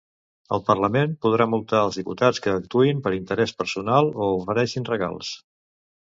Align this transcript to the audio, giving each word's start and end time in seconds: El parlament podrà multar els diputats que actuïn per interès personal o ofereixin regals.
El 0.55 0.61
parlament 0.67 1.11
podrà 1.25 1.45
multar 1.51 1.81
els 1.87 1.99
diputats 1.99 2.41
que 2.45 2.53
actuïn 2.59 3.03
per 3.07 3.11
interès 3.17 3.53
personal 3.59 4.09
o 4.13 4.31
ofereixin 4.39 4.89
regals. 4.89 5.31